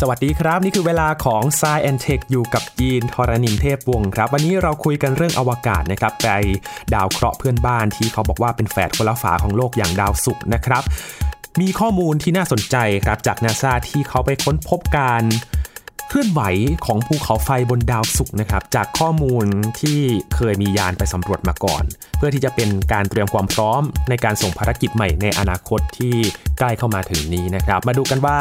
[0.00, 6.28] สวัสดีครับ นี่คือเวลาของ s ซแอนเทคอยู่กับยีนทรณินเทพวงศ์ครับ วันนี้เราคุยกันเรื่องอวกาศนะครับไป
[6.94, 10.82] ดาวเคราะห์เพื่อนบ้านที่เขาบอกว่าเป็นแฝดคนละฝาของโลกอย่างดาวศุกร์นะครับ
[11.60, 15.22] มีข้อมูลที่น่าสนใจครับจากนาซาที่เขาไปค้นพบการ
[16.08, 16.42] เคลื่อนไหว
[16.86, 19.46] ของภูเขาไฟบนดาวศุกร์นะครับจากข้อมูล
[19.80, 19.98] ที่
[20.34, 21.84] เคยมียานไปสำรวจมาก่อน
[22.16, 26.14] เพื่อที่จะเป็นการเตรียมความพร้อมในการส่งภารกิจใหม่ในอนาคตที่
[26.58, 28.38] ใกล้เข้ามาถึงนี้นะครับ มาดูกันว่า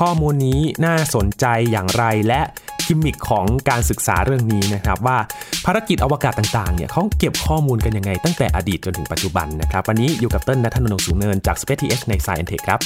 [0.00, 2.40] ข้อมูลนี้น่าสนใจอย่างไรและ
[2.86, 5.18] กิมมิคของการศึกษาเรื่องนี้นะครับว่า
[5.64, 12.80] ภารกิจอวกาศต่างๆเนี่ยเขาเก็บข้อมูลกันยังไงตั้งแต่อดีตจนถึงปัจจุบันนะครับ วันนี้อยู่กับเต้นนัทนนท์สูงเนินจาก Space TH ใน Science Tech ครับ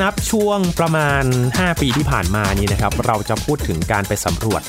[0.00, 4.62] นับช่วงประมาณ 5 ปีที่ผ่านมานี้นะครับ เราจะพูดถึงการไปสำรวจ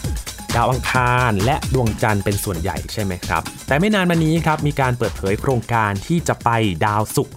[0.55, 6.49] ดาวอังคารและดวงจันทร์เป็นส่วนใหญ่ใช่ไหมครับ แต่ไม่นานมานี้ครับมีการเปิดเผยโครงการที่จะไป
[6.85, 7.35] ดาวศุกร์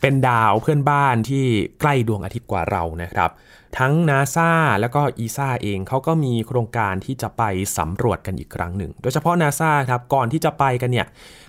[0.00, 1.44] เป็นดาวเพื่อนบ้านที่
[1.80, 3.30] ใกล้ดวงอาทิตย์กว่าเรานะครับ
[3.78, 7.42] ทั้งนาซาแล้วก็อีซาเองเขาก็มีโครงการที่จะไป
[7.78, 11.06] สำรวจกันอีกครั้งหนึ่ง โดยเฉพาะนาซาครับก่อนที่จะไปกันเนี่ย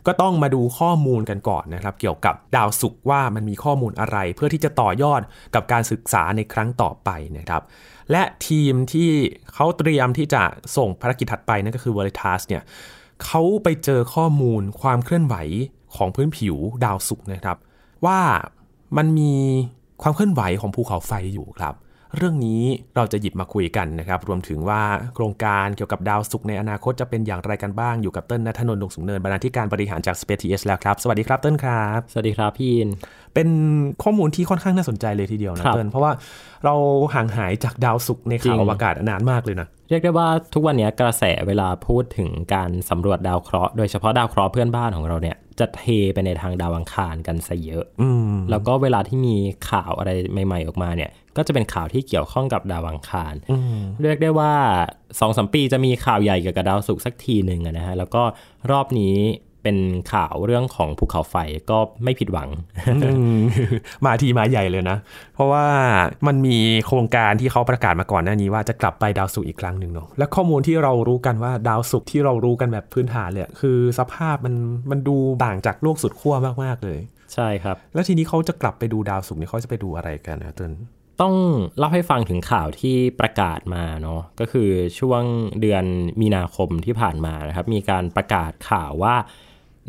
[0.07, 5.21] ก็ต้องมาดูข้อมูลกันก่อนนะครับ เกี่ยวกับดาวศุกร์ว่ามันมีข้อมูลอะไร เพื่อที่จะต่อยอด
[5.55, 7.61] กับการศึกษาในครั้งต่อไปนะครับ
[8.11, 9.11] และทีมที่
[9.53, 10.43] เขาเตรียมที่จะ
[10.77, 12.63] ส่งภารกิจถัดไปนั่นก็คือ Veritas เนี่ย
[13.25, 15.35] เขาไปเจอข้อมูลความเคลื่อนไหว
[15.95, 17.57] ของพื้นผิวดาวศุกร์นะครับ
[18.05, 18.19] ว่า
[18.97, 19.33] มันมี
[20.01, 21.75] ความเคลื่อนไหวของภูเขาไฟอยู่ครับ
[22.17, 22.61] เรื่องนี้
[22.95, 24.81] เราจะหยิบมาคุยกันนะครับ รวมถึงว่า
[25.15, 32.89] โครงการเกี่ยวกับดาวศุกร์ในอนาคตจะเป็นอย่างไรกันบ้างอยู่กับเติ้ลนัทนนท์ดงสูงเนินบรรณาธิการบริหารจาก Space TH แล้วครับ สวัสดีครับเติ้ลครับ สวัสดีครับพี่อิน
[33.33, 33.47] เป็น
[34.03, 36.11] ข้อมูลที่ค่อนข้างน่าสนใจเลยทีเดียวนะครับเติ้ลเพราะว่า
[36.63, 36.73] เรา
[37.13, 45.81] ห่างหายจากดาวศุกร์ในข่าวอวกาศนานมากเลยนะเรียกได้ว่าทุกวันนี้กระแสเวลาพูดถึงการสำรวจดาวเคราะห์โดยเฉพาะดาวเคราะห์เพื่อนบ้านของเราเนี่ยจะเท
[46.13, 49.35] ไปในทางดาวอังคารกันซะเยอะอืมแล้วก็เวลาที่มี
[49.69, 50.11] ข่าวอะไร
[50.47, 54.53] ใหม่ ๆ ออกมาเนี่ย ก็จะเป็นข่าวที่เกี่ยวข้องกับดาวอังคารอืมเรียกได้ว่า
[55.19, 58.23] สองสมปีจะมีข่าวใหญ่เกี่ยวกับดาวศุกร์สักทีหนึ่งอะนะฮะ แล้วก็
[58.71, 59.15] รอบนี้
[59.63, 59.79] เป็น
[60.13, 61.35] ข่าวเรื่องของภูเขาไฟ
[61.69, 62.49] ก็ไม่ผิดหวัง
[63.05, 63.39] อืม
[64.05, 64.97] มาทีมาใหญ่เลยนะ
[65.35, 65.65] เพราะว่า
[66.27, 66.57] มันมี
[66.87, 74.55] โครงการที่เขาประกาศมาก่อนหน้านี้ว่าจะกลับไปดาวศุกร์อีกครั้งหนึ่งเนาะและข้อมูลที่เรารู้กันว่าดาวศุกร์ที่เรารู้กันแบบพื้นฐานเลยคือสภาพมัน
[74.91, 76.99] มันดูต่างจากโลกสุดขั้วมากๆเลย
[77.33, 80.73] ใช่ครับ แล้วทีนี้เขาจะกลับไปดูดาวศุกร์เนี่ยเขาจะไปดูอะไรกันนะเติ้ล
[81.21, 81.33] ต้อง
[81.77, 84.69] เล่าให้ฟังถึงข่าวที่ประกาศมาเนาะก็คือ
[84.99, 85.23] ช่วง
[85.61, 85.85] เดือน
[86.21, 89.15] มีนาคมที่ผ่านมานะครับ มีการประกาศข่าวว่า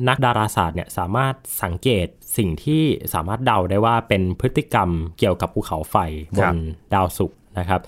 [0.09, 2.83] นักดาราศาสตร์เนี่ยสามารถสังเกตสิ่งที่
[3.15, 5.97] สามารถเดาได้ว่าเป็นพฤติกรรมเกี่ยวกับภูเขาไฟ
[6.37, 6.57] บน
[6.95, 7.81] ดาวศุกร์นะครับ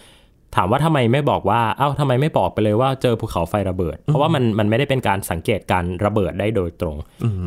[0.55, 6.97] ถามว่าทำไมไม่บอกว่าเอ้าทำไมไม่บอกไปเลยว่าเจอภูเขาไฟระเบิด เพราะว่ามันมันไม่ได้เป็นการสังเกตการระเบิดได้โดยตรง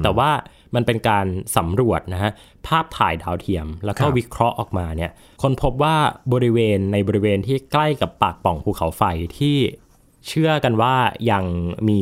[0.04, 0.30] แต่ว่า
[0.75, 1.25] มันเป็นการ
[1.57, 2.31] สำรวจนะฮะ
[2.68, 5.96] ภาพถ่ายดาวเทียม แล้วก็วิเคราะห์ออกมาเนี่ยคนพบว่า
[6.34, 9.03] บริเวณในบริเวณที่ใกล้กับปากปล่องภูเขาไฟ
[9.40, 9.58] ที่
[10.28, 10.96] เชื่อกันว่า
[11.31, 11.46] ยัง
[11.90, 12.02] มี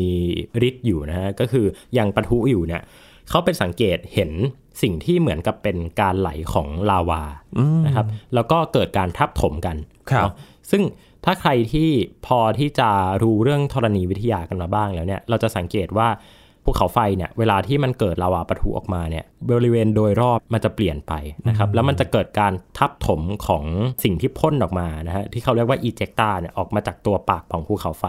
[0.67, 1.65] ฤทธิ์อยู่นะฮะก็คือ
[1.97, 2.81] ยังปะทุอยู่เนี่ย
[3.29, 4.31] เขาเป็นสังเกตเห็น
[4.81, 7.23] สิ่งที่เหมือนกับเป็นการไหลของลาวา
[7.85, 9.75] นะครับแล้วก็เกิดการทับถมกัน
[10.11, 10.33] ครับเนาะ
[10.71, 10.83] ซึ่ง
[11.25, 11.89] ถ้าใครที่
[12.25, 12.89] พอที่จะ
[13.23, 16.07] รู้เรื่องธรณีวิทยากันมาบ้างแล้วเนี่ย เราจะสังเกตว่า
[16.67, 21.13] ภูเขาไฟเนี่ยเวลาที่มันเกิดลาวาปะทุออกมาเนี่ยบริเวณโดยรอบมันจะเปลี่ยนไป
[21.47, 23.63] นะครับแล้วมันจะเกิดการทับถมของ
[24.03, 28.03] สิ่งที่พ่นออกมานะฮะที่เขาเรียกว่าอีเจกตาเนี่ยออกมาจากตัวปากของภูเขาไฟ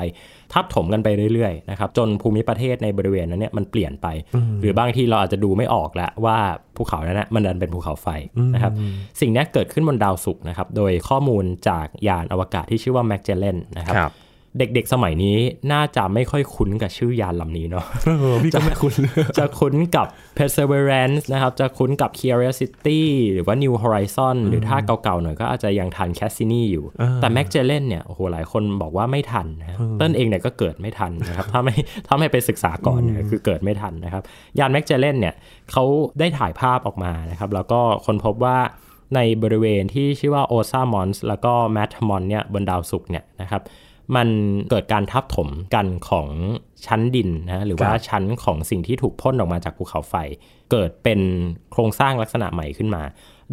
[0.52, 4.06] ทับถมกันไปเรื่อยๆนะครับจนภูมิประเทศในบริเวณนั้นเนี่ยมันเปลี่ยนไป
[4.60, 6.38] หรือบางทีเราอาจจะดูไม่ออกแล้วว่า
[6.76, 8.08] ภูเขานั้นนะมันดันเป็นภูเขาไฟ
[8.54, 8.72] นะครับ
[9.20, 14.12] สิ่งนี้เกิดขึ้นบนดาวศุกร์นะครับโดยข้อมูลจากยานอวกาศที่ชื่อว่าแมกเจเลนนะครับครับ
[14.58, 15.36] เด็กๆสมัยนี้
[15.72, 23.00] น่าจะไม่ค่อยคุ้นกับชื่อยานลำนี้เนาะเออพี่ก็ไม่คุ้นเลยจะคุ้นกับ Perseverance นะครับ จะคุ้นกับ Curiosity
[23.32, 26.84] หรือว่า New Horizon หรือถ้าเก่าๆหน่อยก็อาจจะยังทัน Cassini อยู่
[27.20, 31.74] แต่ Magellan เนี่ยโอ้โหหลายคนบอกว่าไม่ทันนะครับเต้นเองเนี่ยก็เกิดไม่ทันนะครับ ถ้าไม่
[32.06, 34.22] ถ้าไม่ไปศึกษาก่อนเนี่ยคือเกิดไม่ทันนะครับ
[34.58, 35.34] ยาน Magellan เนี่ย
[35.72, 35.84] เขา
[36.18, 38.58] ได้ถ่ายภาพออกมานะครับ แล้วก็คนพบว่า
[39.16, 43.62] ในบริเวณที่ชื่อว่าโอซามอนส์แล้วก็แมทมอนเนี่ยบนดาวศุกร์เนี่ยนะครับ
[44.16, 44.28] มัน
[44.70, 46.28] เกิดการทับถมกันของ
[46.86, 50.14] ชั้นดินนะหรือว่าครับชั้นของสิ่งที่ถูกพ่นออกมาจากภูเขาไฟ
[50.70, 51.20] เกิดเป็น
[51.72, 53.02] โครงสร้างลักษณะใหม่ขึ้นมา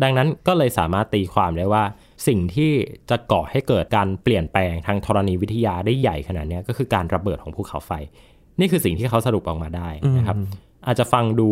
[0.04, 1.84] ดังนั้นก็เลยสามารถตีความได้ว่า
[2.28, 2.72] สิ่งที่
[3.10, 7.92] จะก่อให้เกิดการเปลี่ยนแปลงทางธรณีวิทยาได้ใหญ่ขนาดเนี้ยก็คือการระเบิดของภูเขาไฟ
[8.60, 10.38] นี่คือสิ่งที่เขาสรุปออกมาได้นะครับ
[10.86, 11.50] อาจจะฟังดู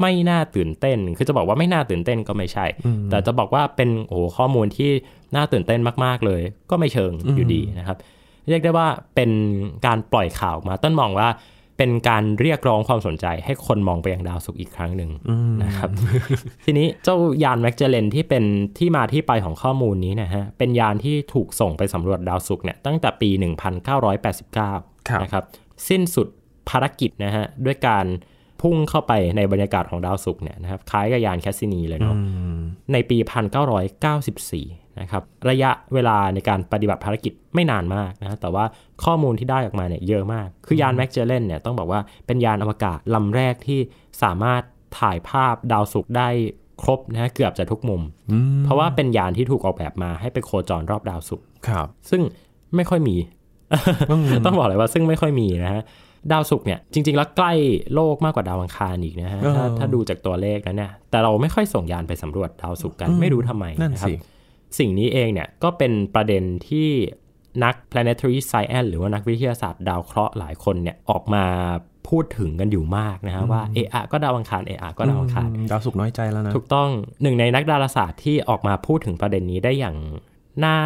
[0.00, 2.66] ไม่น่าตื่นเต้น คือจะบอกว่าไม่น่าตื่นเต้นก็ไม่ใช่
[3.10, 4.90] แต่จะบอกว่าเป็นโอ้โหข้อมูลที่
[5.34, 7.98] น่าตื่นเต้นมาก ๆ เลย ก็ไม่เชิงอยู่ดีนะครับ
[8.48, 9.30] เรียกได้ว่าเป็น
[9.86, 11.28] การปล่อยข่าวมา ต้นมองว่า
[11.78, 15.10] เป็นการเรียกร้องความสนใจ ให้คนมองไปยังดาวศุกร์อีกครั้งหนึ่ง
[15.62, 15.90] นะครับ
[16.64, 18.44] ทีนี้เจ้ายานแมกเจเลนที่เป็น
[18.78, 23.30] ที่มาที่ไปของข้อมูลนี้นะฮะ เป็นยานที่ถูกส่งไปสำรวจดาวศุกร์เนี่ยตั้งแต่ปี
[24.10, 25.44] 1989 นะครับ
[25.88, 26.28] สิ้นสุด
[26.68, 28.06] ภารกิจนะฮะด้วยการ
[28.64, 32.16] พุ่งเข้าไปในบรรยากาศของดาวศุกร์เนี่ยนะครับคล้ายกับยานแคสซินีเลยเนาะ
[32.92, 33.18] ในปี
[34.08, 38.64] 1994 นะครับระยะเวลาในการปฏิบัติภารกิจไม่นานมากนะแต่ว่า
[39.04, 43.80] ข้อมูลที่ได้ออกมาเนี่ยเยอะมาก คือยานแมกเจเลนเนี่ยต้องบอกว่าเป็นยานอวกาศลำแรกที่
[44.22, 44.62] สามารถ
[44.98, 46.28] ถ่ายภาพดาวศุกร์ได้
[46.82, 48.02] ครบนะเกือบจะทุกมุม
[48.64, 51.46] เพราะว่าเป็นยานที่ถูกออกแบบมาให้ไปโคจรรอบดาวศุกร์
[52.10, 52.22] ซึ่ง
[52.76, 53.16] ไม่ค่อยมี
[54.46, 55.82] ต้องบอกเลยว่าซึ่งไม่ค่อยมีนะฮะ
[56.32, 57.52] ดาวศุกร์เนี่ยจริง ๆ แล้วใกล้
[57.94, 64.10] โลกมากกว่าดาวอังคารอีกนะฮะถ้าถ้าดูจากตัวเลขนะเนี่ยแต่เราไม่ค่อยส่งยานไปสำรวจดาวศุกร์กันไม่รู้ทำไมนะครับ
[64.78, 66.88] สิ่งนี้เองเนี่ยก็เป็นประเด็นที่
[67.64, 71.44] นัก planetary science หรือว่านักวิทยาศาสตร์ดาวเคราะห์หลายคนเนี่ยออกมา
[72.08, 76.88] พูดถึงกันอยู่มากนะฮะว่าเอะอะก็ดาวอังคารเอะอะก็ดาวอังคารดาวศุกร์น้อยใจแล้วนะ ถูกต้อง
[77.22, 79.96] หนึ่งในนักดาราศาสตร์ที่ออกมาพูดถึงประเด็นนี้ได้อย่าง
[80.64, 80.76] น่า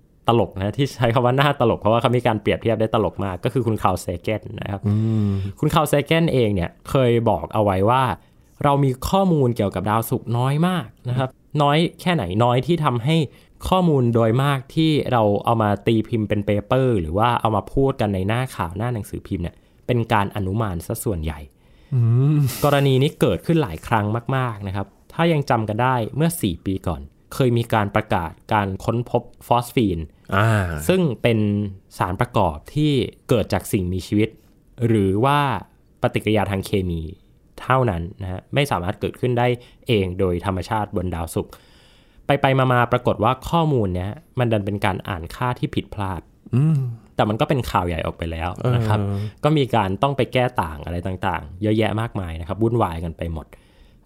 [0.39, 4.81] ลกนะที่ใช้คำว่าน่าตลกเพราะว่าเขามีการเปรียบเทียบได้ตลกมากก็คือคุณคาร์ล เซแกนนะครับ
[5.59, 8.03] คุณคาร์ล เซแกนเองเนี่ยเคยบอกเอาไว้ว่า
[8.63, 11.29] เรามีข้อมูลเกี่ยวกับดาวศุกร์น้อยมากนะครับ
[11.61, 13.15] น้อยแค่ไหนน้อยที่ทำให้
[13.69, 19.55] ข้อมูลโดยมากที่เราเอามาตีพิมพ์เป็น paper หรือว่าเอามาพูดกันในหน้าข่าวหน้าหนังสือพิมพ์เนี่ย
[19.87, 21.39] เป็นการอนุมานซะส่วนใหญ่
[22.63, 24.05] กรณีนี้เกิดขึ้นหลายครั้ง
[24.35, 27.01] มากๆนะครับ ถ้ายังจำกันได้เมื่อ 4 ปีก่อน
[27.33, 29.99] เคยมีการประกาศการค้นพบฟอสฟีน
[30.87, 31.39] ซึ่งเป็น
[31.97, 32.91] สารประกอบที่
[33.29, 34.29] เกิดจากสิ่งมีชีวิต
[34.87, 35.39] หรือว่า
[36.01, 37.01] ปฏิกิริยาทางเคมี
[37.61, 39.47] เท่านั้นนะฮะไม่สามารถเกิดขึ้นได้
[39.87, 41.51] เองโดยธรรมชาติบนดาวศุกร์
[42.25, 46.21] ไปไปมาๆปรากฏว่าข้อมูลเนี้ยมันดันเป็นการอ่านค่าที่ผิดพลาด
[47.15, 48.99] แต่มันก็เป็นข่าวใหญ่ออกไปแล้วนะครับ
[49.43, 53.45] ก็มีการต้องไปแก้ต่างอะไรต่างๆ เยอะแยะมากมายนะครับวุ่นวายกันไปหมด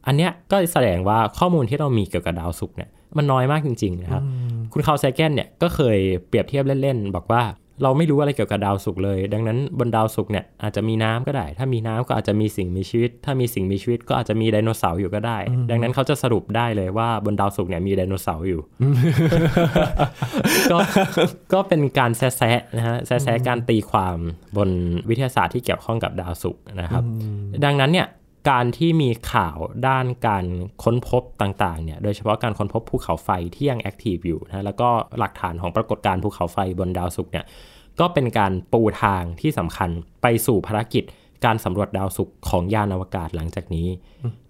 [0.08, 4.24] อันเนี้ยก็แสดงว่าข้อมูลที่เรามีเกี่ยวกับดาวศุกร์เนี่ยมันน้อยมากจริง ๆ นะครับ
[4.74, 5.98] คุณคาร์ล เซแกนเนี่ยก็เคย
[6.28, 7.44] เปรียบเทียบเล่นๆบอกว่า
[7.84, 15.38] เราไม่รู้อะไรเกี่ยวกับดาวศุกร์เลย ดังนั้นบนดาวศุกร์เนี่ยอาจจะมีน้ำก็ได้ ถ้ามีน้ำก็อาจจะมีสิ่งมีชีวิต ถ้ามีสิ่งมีชีวิตก็อาจจะมีไดโนเสาร์อยู่ก็ได้
[15.70, 18.62] ดังนั้นเขาจะสรุปได้เลยว่าบนดาวศุกร์เนี่ยมีไดโนเสาร์อยู่
[20.72, 20.78] ก็
[21.54, 24.18] ก็เป็นการแซะนะฮะแซะการตีความ
[24.58, 24.70] บน
[25.10, 27.04] วิทยาศาสตร์ที่เกี่ยวข้องกับดาวศุกร์นะครับ
[27.66, 28.08] ดังนั้นเนี่ย
[28.50, 29.58] การที่มีข่าว
[29.88, 30.46] ด้านการ
[30.84, 34.90] ค้นพบต่างๆเนี่ยโดยเฉพาะการค้นพบภูเขาไฟที่ยังแอคทีฟอยู่นะแล้วก็
[35.20, 37.46] หลักฐานของปรากฏการณ์ภูเขาไฟบนดาวศุกร์เนี่ย
[38.00, 39.90] ก็เป็นการปูทางที่สำคัญ
[40.22, 41.04] ไปสู่ภารกิจ
[41.46, 43.88] การสำรวจดาวศุกร์ของยานอวกาศหลังจากนี้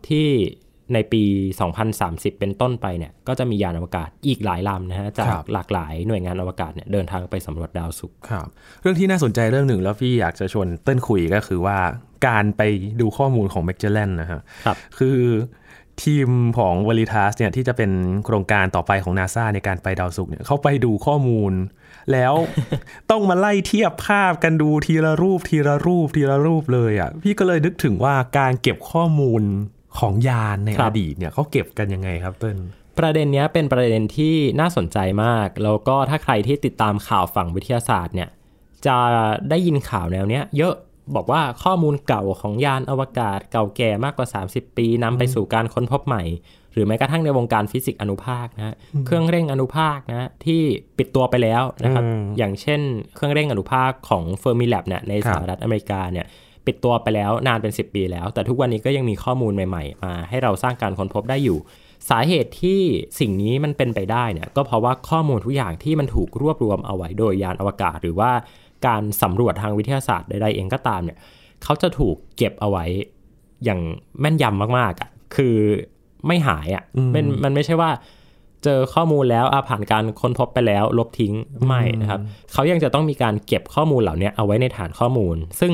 [0.07, 0.27] ที่
[0.93, 1.23] ในปี
[1.81, 8.47] 2030 เป็นต้นไปเนี่ยก็จะมียานอวกาศอีกหลายลำนะฮะจากหลากหลายหน่วยงานอวกาศเนี่ยเดินทางไปสำรวจดาวศุกร์ครับ
[8.81, 11.77] เรื่องที่น่าสนใจเรื่องหนึ่งแล้วพี่อยากจะชวนเต้นคุยก็คือว่า
[12.27, 12.61] การไป
[13.01, 14.41] ดูข้อมูลของ m a g เจ l a n นะฮะ
[14.97, 15.19] คือ
[16.03, 17.91] ทีมของ Veritas เนี่ยที่จะเป็น
[18.25, 21.53] โครงการต่อไปของ NASA ในการไปดาวศุกร์เนี่ยเขาไปดูข้อมูล
[22.11, 22.33] แล้ว
[23.11, 29.43] ต้องมาไล่เทียบภาพกันดูทีละรูปทีละรูปทีละรูปเลยอะ่ะพี่ก็เลยนึกถึงว่าการเก็บข้อมูล
[29.99, 32.57] ของยานในอดีตเนี่ยเขาเก็บกันยังไงครับเต้น
[32.99, 38.29] ประเด็นนี้เป็นประเด็นที่น่าสนใจมาก แล้วก็ถ้าใครที่ติดตามข่าวฝั่งวิทยาศาสตร์เนี่ย
[38.85, 38.97] จะ
[39.49, 40.75] ได้ยินข่าวแนวเนี้ยเยอะ
[41.15, 46.23] บอกว่าข้อมูลเก่าของยานอวกาศเก่าแก่มากกว่า 30 ปีนำไปสู่การค้นพบใหม่
[46.73, 50.61] หรือแม้กระทั่งในวงการฟิสิกส์อนุภาคนะเครื่องเร่งอนุภาคนะที่
[50.97, 52.03] ปิดตัวไปแล้วนะครับ
[52.37, 52.81] อย่างเช่น
[53.15, 56.25] เครื่องเร่งอนุภาคของเฟอร์มิแลบเนี่ยในสหรัฐอเมริกาเนี่ย
[56.65, 61.57] ปิดตัวไปแล้วนานเป็น 10 ปีแล้ว แต่ทุกวันนี้ก็ยังมีข้อมูลใหม่ ๆ มา ให้เราสร้างการค้นพบได้อยู่
[62.09, 62.81] สาเหตุที่
[63.19, 68.31] สิ่งนี้มันเป็นไปได้เนี่ยก็เพราะว่าข้อมูลทุกอย่างที่มันถูกรวบรวมเอาไว้โดยยานอวกาศ หรือว่า
[68.85, 71.17] การสำรวจทางวิทยาศาสตร์ใดๆเองก็ตามเนี่ย
[71.63, 72.85] เขาจะถูกเก็บเอาไว้
[73.63, 73.79] อย่าง
[74.19, 75.55] แม่นยำมากๆอะคือ
[76.27, 77.91] ไม่หายอะมันมันไม่ใช่ว่า
[78.63, 81.33] เจอข้อมูลแล้วอาผ่านการค้นพบไปแล้ว ลบทิ้ง
[81.67, 82.19] ไม่นะครับ
[82.53, 85.73] เขายังจะต้องมีการเก็บข้อมูลเหล่านี้เอาไว้ในฐานข้อมูล ซึ่ง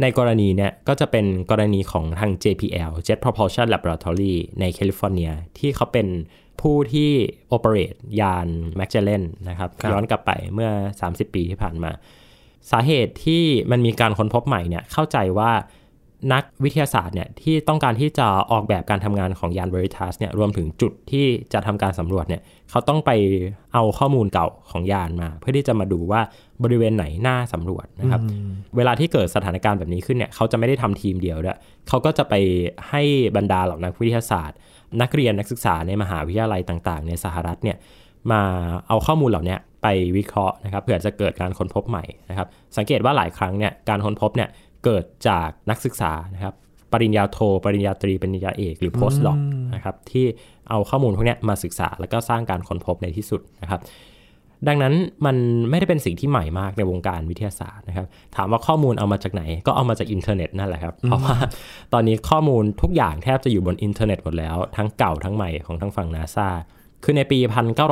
[0.00, 6.08] ในกรณีเนี้ยก็จะเป็นกรณีของทาง JPL Jet Propulsion Laboratory ในแคลิฟอร์เนียที่เขาเป็น
[6.60, 7.10] ผู้ที่
[7.48, 10.70] โอเปเรตยาน Magellan นะครับย้อนกลับไปเมื่อ
[11.02, 11.90] 30 ปีที่ผ่านมา
[12.70, 15.52] สาเหตุที่มันมีการค้นพบใหม่เนี่ยเข้าใจว่า
[16.32, 23.10] นักวิทยาศาสตร์เนี่ยที่ต้องการที่จะออกแบบการทำงานของยาน Veritas เนี่ยรวมถึงจุดที่จะทำการสำรวจเนี่ยเขาต้องไป
[23.72, 26.20] เอาข้อมูลเก่าของยานมา เพื่อที่จะมาดูว่า
[26.64, 28.20] บริเวณไหนน่าสำรวจนะครับ
[28.76, 32.34] เวลาที่เกิดสถานการณ์แบบนี้ขึ้นเนี่ยเขาจะไม่ได้ทำทีมเดียวด้วยเขาก็จะไป
[32.90, 33.02] ให้
[33.36, 34.56] บรรดาเหล่านักวิทยาศาสตร์
[35.00, 37.76] นักเรียนนักศึกษาในมหาวิทยาลัยต่าง ๆ ในสหรัฐเนี่ย
[38.30, 38.40] มา
[38.88, 39.86] เอาข้อมูลเหล่านี้ ไป
[40.16, 44.48] วิเคราะห์นะครับเผื่อจะเกิดการค้นพบใหม่นะครับ สังเกตว่าหลายครั้งเนี่ยการค้นพบเนี่ย
[44.84, 46.54] เกิดจากนักศึกษานะครับ
[46.92, 49.38] ปริญญาโท ปริญญาตรี ปริญญาเอก หรือ post doc
[49.74, 50.26] นะครับที่
[50.70, 53.80] เอาข้อมูลพวกนี้มาศึกษา แล้วก็สร้างการค้นพบในที่สุดนะครับ
[54.68, 54.94] ดังนั้น
[55.26, 55.36] มัน
[55.70, 61.36] ไม่ได้เป็นสิ่งที่ใหม่มากในวงการวิทยาศาสตร์นะครับ ถามว่าข้อมูลเอามาจากไหน ก็เอามาจากอินเทอร์เน็ตนั่นแหละครับ เพราะว่า
[61.92, 66.48] ตอนนี้ข้อมูลทุกอย่างแทบจะอยู่บนอินเทอร์เน็ตหมดแล้ว ทั้งเก่าทั้งใหม่ของทั้งฝั่งนาซา
[67.04, 67.38] คือในปี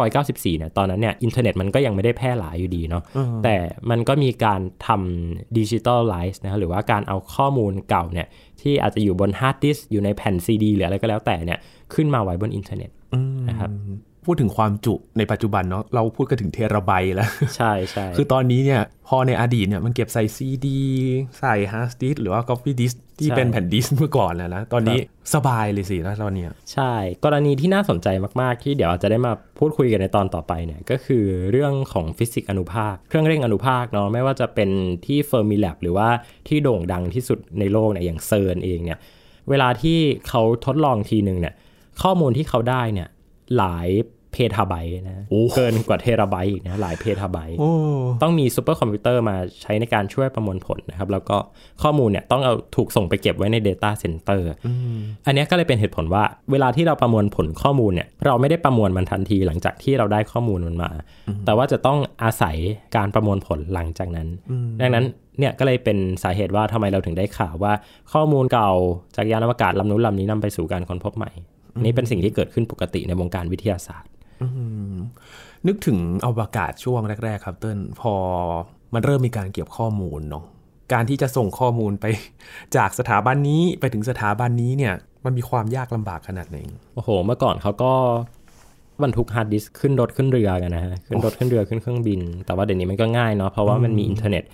[0.02, 3.02] 1994เนี่ยตอนนั้นเนี่ยอินเทอร์เน็ตมันก็ยังไม่ได้แพร่หลายอยู่ดีเนาะ
[3.44, 3.56] แต่
[3.90, 8.28] มันก็มีการทำ digitalize นะหรือว่าการเอาข้อมูลเก่าเนี่ย
[8.60, 11.58] ที่อาจจะอยู่บนฮาร์ดดิสก์อยู่ในแผ่นซีดีหรืออะไรก็แล้วแต่เนี่ย
[11.94, 12.90] ขึ้นมาไว้บนอินเทอร์เน็ต
[13.48, 13.70] นะครับ
[14.24, 20.80] พูดถึงความจุในปัจจุบันเนาะเราพูดกันถึงเทราไบต์แล้ว ใช่ใช่คือตอนนี้เนี่ยพอในอดีตเนี่ยมันเก็บใส่ซีดี
[21.40, 24.98] ใส่ฮาร์ดดิสก์หรือว่า floppy disk ที่เป็นแผ่นดิสเมื่อก่อนแล้วนะ ตอนนี้
[25.34, 26.92] สบายเลยสิแล้วตอนเนี้ยใช่
[27.24, 28.08] กรณีที่น่าสนใจ
[28.40, 34.70] มาก ๆ ที่เดี๋ยวจะได้มาพูดคุยกันในตอนต่อไปเนี่ยก็คือเรื่องของฟิสิกส์อนุภาค เครื่องเร่งอนุภาคเนาะไม่ว่าจะเป็น
[35.06, 36.08] ที่เฟอร์มิแลบหรือว่า
[36.48, 38.98] ที่โด่งดังที่สุดในโลกเนี่ยอย่างเซิร์นเองเนี่ย
[39.50, 39.98] เวลาที่
[40.28, 41.54] เขาทดลองทีหนึ่งเนี่ย
[42.02, 43.08] ข้อมูลที่เขาได้เนี่ย
[43.56, 43.88] หลาย
[44.34, 47.70] เพทาไบต์นะโอ้เกินกว่าเทราไบต์อีกนะหลายเพทาไบต์โอ้
[48.22, 51.36] ต้องมีซูเปอร์คอมพิวเตอร์มาใช้ในการช่วยประมวลผลนะครับ แล้วก็
[51.82, 54.40] ข้อมูลเนี่ยต้องเอาถูกส่งไปเก็บไว้ใน Data Center
[55.26, 60.90] อันเนี้ยก็เลยเป็นเหตุผลว่า เวลาที่เราประมวลผลข้อมูลเนี่ยเราไม่ได้ประมวลมันทันทีหลังจากที่เราได้ข้อมูลมันมา
[61.44, 62.56] แต่ว่าจะต้องอาศัย
[62.96, 64.28] การประมวลผลหลังจากนั้น
[64.80, 65.04] ดังนั้น
[65.38, 67.72] เนี่ยก็เลยเป็นสาเหตุว่าทำไมเราถึงได้ข่าวว่า
[68.12, 68.70] ข้อมูลเก่า
[69.16, 71.30] จากยานอวกาศลำนู้นลำนี้นำไปสู่การค้นพบใหม่
[71.84, 74.10] นี่เป็นสิ่งที่เกิดขึ้นปกติในวงการวิทยาศาสตร์
[75.66, 78.14] นึกถึงอวกาศช่วงแรก ๆ ครับเติ้ลพอ
[78.94, 80.44] มันเริ่มมีการเก็บข้อมูลเนาะ
[80.92, 82.06] การที่จะส่งข้อมูลไป
[82.76, 86.56] จากสถาบันนี้ไปถึงสถาบันนี้เนี่ยมันมีความยากลำบากขนาดไหน
[86.94, 87.92] โอ้โห เมื่อก่อนเขาก็
[89.02, 94.44] บรรทุกฮาร์ดดิสก์ขึ้นรถขึ้นเรือกันนะฮะขึ้นรถขึ้นเรือขึ้นเครื่องบิน แต่ว่าเดี๋ยวนี้มันก็ง่ายเนาะเพราะว่ามันมีอินเทอร์เน็ต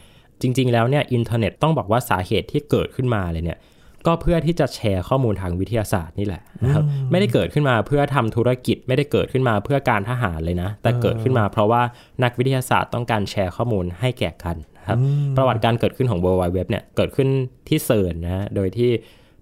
[0.42, 3.58] จริง ๆ แล้วเนี่ยอินเทอร์เน็ตต้องบอกว่าสาเหตุที่เกิดขึ้นมาเลยเนี่ย
[4.06, 11.82] ก็เพื่อที่จะแชร์ข้อมูลทางวิทยาศาสตร์นี่แหละนะครับไม่ได้เกิดขึ้นมาเพื่อทำธุรกิจ ไม่ได้เกิดขึ้นมาเพื่อการทหารเลยนะ แต่เกิดขึ้นมาเพราะว่า
[12.22, 14.98] นักวิทยาศาสตร์ต้องการแชร์ข้อมูลให้แก่กันนะครับ
[15.36, 17.28] ประวัติการเกิดขึ้นของ World Wide Web เนี่ยเกิดขึ้น
[17.68, 18.90] ที่เซิร์นนะฮะโดยที่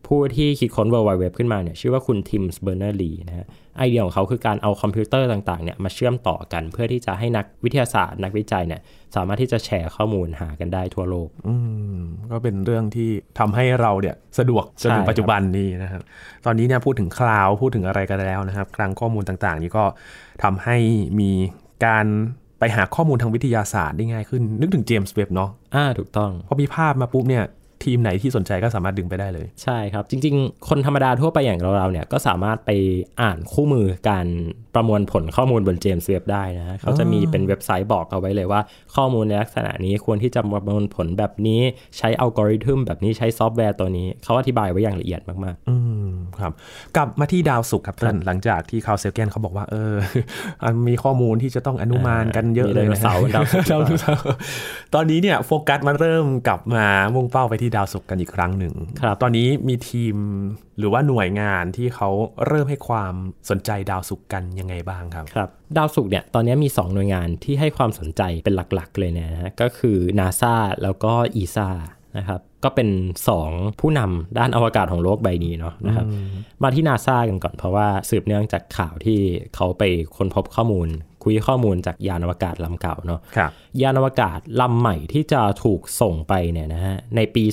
[0.06, 3.46] ผู้ที่คิดค้น World Wide Web ขึ้นมาเนี่ยชื่อว่าคุณทิม เบอร์เนิร์สลีนะฮะ
[3.78, 8.80] ไอเดียของเขาคือการเอาคอมพิวเตอร์ต่างๆเนี่ยมาเชื่อมต่อกัน เพื่อที่จะให้นักวิทยาศาสตร์ นักวิจัยเนี่ย
[9.16, 11.54] สามารถที่จะแชร์ข้อมูลหากันได้ทั่วโลกอื
[11.96, 11.98] ม
[12.30, 16.02] ก็เป็นเรื่องที่ทำให้เราเนี่ยสะดวกจนถึงใช่ปัจจุบันนี้นะครับ
[16.44, 19.84] ตอนนี้เนี่ยพูดถึงคลาวพูดถึงอะไรกันแล้วนะครับคลังข้อมูลต่างๆ นี้ก็
[20.42, 20.76] ทำให้
[21.20, 21.30] มี
[21.86, 22.06] การ
[22.58, 27.44] ไปหาข้อมูลทางวิทยาศาสตร์ได้ง่ายขึ้น นึกถึงเจมส์เว็บเนาะอ่าถูกต้องพอมีภาพมาปุ๊บเนี่ย
[27.84, 32.70] ทีมไหนที่สนใจก็สามารถดึงไปได้เลย ใช่ครับ จริง ๆ คนธรรมดาทั่วไปอย่างเราๆเนี่ยก็สามารถไป
[33.20, 34.26] อ่านคู่มือการ
[34.74, 38.60] ประมวลผลข้อมูลบนเจมส์เว็บได้นะฮะเขาจะมีเป็นเว็บไซต์บอกเอาไว้เลยว่า
[38.96, 41.60] ข้อมูลในลักษณะนี้ควรที่จะประมวลผลแบบนี้
[41.98, 45.76] ใช้อัลกอริทึมแบบนี้ใช้ซอฟต์แวร์ตัวนี้ เขาอธิบายไว้อย่างละเอียดมากอื
[46.06, 46.08] ม
[46.40, 46.52] ครับ
[46.96, 49.94] กลับมาที่ดาวศุกร์ครับท่านหลังจากที่คาร์ลเซแกนเขาบอกว่าเออ
[50.62, 54.24] อันมีข้อมูลที่จะต้องอนุมานกันเยอะเลยนะมีไดโนเสาร์ดาวศุกร์ดาวศุกร์
[54.94, 60.16] ตอนนี้เนี่ยโฟกัสมันเริ่มกลับมามุ่งเป้าไปที่ดาวศุกร์กันอีกครั้งหนึ่งครับตอนนี้มีทีม
[60.78, 62.08] หรือว่าหน่วยงานที่เขา
[62.46, 63.14] เริ่มให้ความ
[63.50, 71.12] สนใจดาวศุกร์กันยังไงบ้างครับๆครับ ดาวศุกร์เนี่ยตอนนี้มี 2 หน่วยงานที่ให้ความสนใจเป็นหลักๆ เลยนะฮะก็คือ NASA แล้วก็
[71.42, 71.70] ESA
[72.18, 72.88] นะครับก็เป็น
[73.34, 76.06] 2 ผู้นำด้านอวกาศของโลกใบนี้เนาะนะครับ
[76.62, 79.18] มาที่ NASA กันก่อนเพราะว่าสืบเนื่องจากข่าวที่
[79.54, 79.82] เขาไป
[80.16, 80.88] ค้นพบข้อมูล
[81.24, 83.50] คุยข้อมูลจากยานอวกาศลำเก่าเนาะครับ
[83.82, 87.44] ยานอวกาศลำใหม่ที่จะถูกส่งไปเนี่ยนะฮะในปี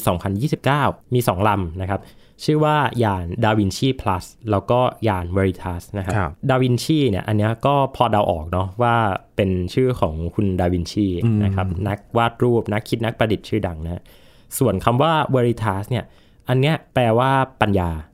[0.51, 2.01] 2029 มี 2 ลำนะครับ
[2.45, 8.95] ชื่อว่ายานดาวินชี plus แล้วก็ยาน Veritas นะครับครับดาวินชีเนี่ยอันเนี้ยก็พอเดาออกเนาะว่า
[9.35, 11.07] เป็นชื่อของคุณดาวินชี
[11.43, 14.01] นะครับนักวาดรูปนักคิดนักประดิษฐ์ชื่อดังนะ
[14.57, 16.05] ส่วนคำว่า Veritas เนี่ย
[16.49, 18.10] อันเนี้ยแปลว่าปัญญาอืม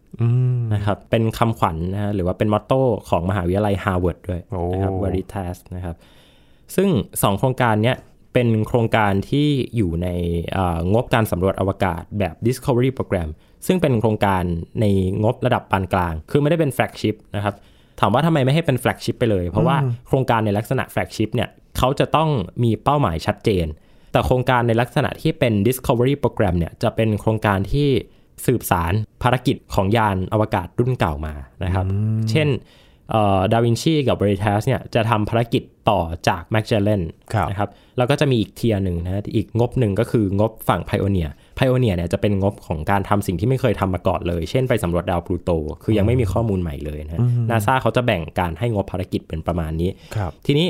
[0.74, 5.96] นะครับเป็นคำขวัญนะฮะหรือว่าเป็น motto ของมหาวิทยาลัยฮาร์วาร์ดด้วยโอ้นะครับ Veritas นะครับ
[6.76, 7.98] ซึ่ง2โครงการเนี้ย
[8.34, 10.08] เป็นโครงการที่อยู่ใน
[10.54, 13.30] เอ่องบการสำรวจอวกาศแบบ Discovery Program
[13.68, 14.44] ซึ่งเป็นโครงการ
[14.82, 14.86] ใน
[15.24, 17.56] งบระดับปานกลาง คือไม่ได้เป็น flagship นะครับ
[18.00, 22.30] ถามว่าทำไมไม่ให้เป็น flagship ไปเลย เพราะว่าโครงการในลักษณะ flagship เนี่ยเขาจะต้อง
[22.64, 23.66] มีเป้าหมายชัดเจน
[24.12, 27.90] แต่โครงการในลักษณะที่เป็น Discovery Program เนี่ยจะเป็นโครงการที่
[28.46, 31.86] สืบสานภารกิจของยานอวกาศรุ่นเก่ามานะครับ
[32.32, 32.50] เช่น
[33.54, 37.02] ดาวินชีกับ Veritas เนี่ยจะทำภารกิจต่อจากแมกเจลแลน
[37.34, 45.52] ครับนะครับแล้วก็จะมีอีก tier หนึ่งนะอีกงบหนึ่งก็คืองบฝั่ง Pioneer Pioneer เนี่ยจะเป็นงบของการทำสิ่งที่ไม่เคยทำมาก่อนเลย เช่นไปสำรวจดาวพลูโต
[45.84, 50.68] คือยังไม่มีข้อมูลใหม่เลยนะนาซาเขาจะแบ่งการให้งบภารกิจเป็นประมาณนี้ครับทีนี้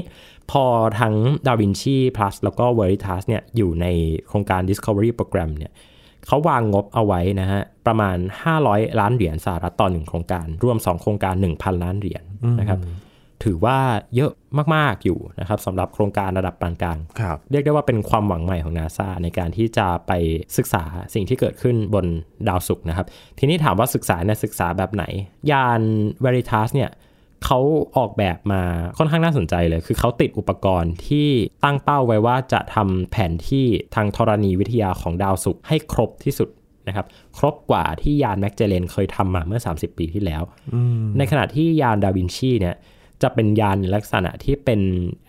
[0.51, 0.63] พอ
[0.99, 3.85] ทั้ง Da Vinci Plus แล้วก็ Veritas เนี่ยอยู่ใน
[4.27, 5.71] โครงการ Discovery Program เนี่ย
[6.27, 8.17] เขาวางงบเอาไว้นะฮะประมาณ
[8.57, 12.23] 500 ล้านเหรียญสหรัฐต่อหนึ่งโครงการ รวม 2 โครงการ 1,000 ล้านเหรียญ
[12.59, 12.79] นะครับ
[13.43, 13.77] ถือว่า
[14.15, 14.31] เยอะ
[14.75, 20.11] มาก ๆ อยู่นะครับสำหรับโครงการระดับปานกลางครับเรียกได้ว่าเป็นความหวังใหม่ของนาซาในการที่จะไป
[20.57, 20.83] ศึกษา
[21.13, 22.05] สิ่งที่เกิดขึ้นบน
[22.47, 23.07] ดาวศุกร์นะครับ
[23.39, 25.03] ทีนี้ถามว่าศึกษาเนี่ยศึกษาแบบไหน
[25.51, 25.81] ยาน
[26.23, 26.89] Veritas เนี่ย
[27.45, 27.59] เขา
[27.97, 28.61] ออกแบบมา
[28.97, 31.29] ค่อนข้างน่าสนใจเลย คือเขาติดอุปกรณ์ที่
[31.63, 33.65] ตั้งเป้าไว้ว่าจะทำแผนที่
[33.95, 36.49] ทางธรณีวิทยาของดาวศุกร์ให้ครบที่สุด
[36.87, 37.05] นะครับ
[37.37, 40.43] ครบกว่าที่ยานแมกเจเลนเคยทำมาเมื่อ 30 ปีที่แล้ว
[41.17, 42.75] ในขณะที่ยานดาวินชีเนี่ย
[43.23, 44.81] จะเป็นยานลักษณะที่เป็น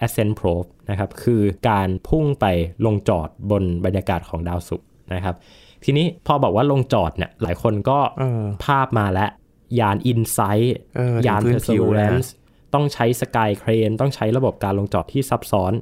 [0.05, 2.45] ascent probe นะครับคือการพุ่งไป
[2.87, 5.35] ลงจอดบนบรรยากาศของดาวศุกร์นะครับ
[5.85, 9.31] ทีนี้พอบอกว่าลงจอดเนี่ยหลายคนก็เออภาพมาแล้ว
[9.81, 12.29] ยาน Insight เออเห็นยานพื้นผิวนะ Perseverance
[12.75, 15.73] ต้องใช้สกายเครนต้องใช้ระบบการลงจอดที่ซับซ้อน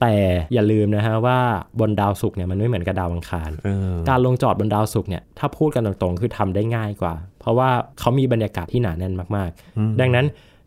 [0.00, 0.14] แต่
[0.54, 1.38] อย่าลืมนะฮะว่า
[1.80, 10.26] บนดาวศุกร์เนี่ยมันไม่เหมือนกับดาวอังคารเออการลงจอดบนดาวศุกร์เนี่ยถ้าพูดกันตรงๆ คือทำได้ง่ายกว่า เพราะว่าเขามีบรรยากาศที่หนาแน่นมากๆ ดังนั้น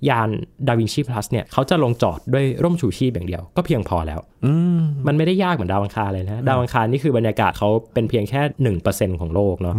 [0.09, 0.29] ยาน
[0.67, 8.41] ดาวินชีพลัสเนี่ยเขาจะลงจอดด้วยร่มชูชีพอย่างเดียว ก็เพียงพอแล้วอืมมันไม่ได้ยากเหมือนดาวอังคารเลยนะดาวอังคารนี่คือบรรยากาศเขาเป็นเพียงแค่
[8.85, 9.75] 1%ของโลกเนาะ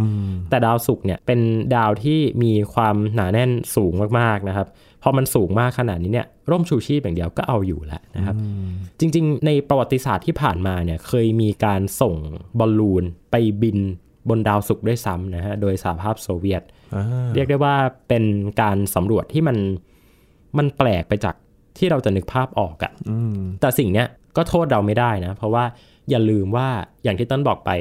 [0.49, 1.39] แต่ดาวศุกร์เนี่ยเป็น
[1.75, 4.67] ดาวที่มีความหนาแน่นสูงมากๆนะครับ
[5.03, 8.35] พอมันสูงมากขนาดนี้เนี่ยร่มชูชีพอย่างเดียวก็เอาอยู่แล้วนะครับ
[8.99, 12.15] จริงๆ ในประวัติศาสตร์ที่ผ่านมาเนี่ยเคยมีการส่ง
[12.59, 13.77] บอลลูนไปบิน
[14.29, 16.63] บนดาวศุกร์ด้วยซ้ำนะฮะโดยสหภาพโซเวียต
[16.95, 17.03] อ่า
[17.35, 17.75] เรียกได้ว่า
[18.09, 18.23] เป็น
[18.61, 19.57] การสำรวจที่มัน
[20.57, 21.35] มันแปลกไปจาก
[21.77, 25.65] ที่เราจะนึกภาพออกอะอืมแต่สิ่งเนี้ยก็โทษเราไม่ได้นะ เพราะว่า
[26.09, 26.67] อย่าลืมว่า
[27.03, 27.71] อย่างที่ต้นบอกไป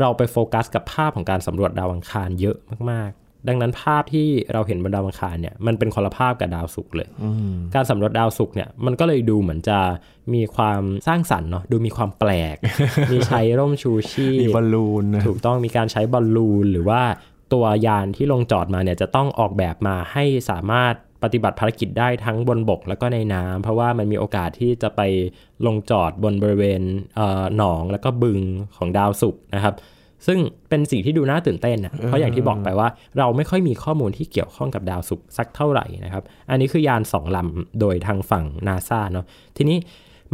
[0.00, 2.56] เราไปโฟกัสกับภาพของการสำรวจดาวอังคารเยอะ
[2.90, 9.78] มากๆ ดังนั้นภาพที่เราเห็นบนดาวอังคารเนี่ยมันเป็นคนละภาพกับดาวศุกร์เลยอืมการสำรวจดาวศุกร์เนี่ยมันก็เลยดูเหมือนจะ
[10.34, 12.56] มีความสร้างสรรค์เนาะดูมีความแปลก
[13.12, 17.02] มีใช้ร่มชูชีพมีบอลลูนนะถูกต้องมีการใช้บอลลูนหรือว่า
[17.52, 25.00] ตัวยานที่ลงจอดมาเนี่ยจะต้องออกแบบมาให้สามารถ ปฏิบัติภารกิจได้ทั้งบนบกแล้วก็ในน้ำเพราะว่ามันมีโอกาสที่จะไป
[25.66, 26.82] ลงจอดบนบริเวณ
[27.16, 28.40] เอ่อหนองแล้วก็บึง
[28.76, 29.76] ของดาวศุกร์นะครับ
[30.26, 39.26] ซึ่งเป็นสิ่งที่ดูน่าตื่นเต้นนะเพราะอย่างที่บอกไปว่า เราไม่ค่อยมีข้อมูลที่เกี่ยวข้องกับดาวศุกร์สักเท่าไหร่นะครับ อันนี้คือยานสองลำโดยทางฝั่งนาซาเนาะ
[39.56, 39.78] ทีนี้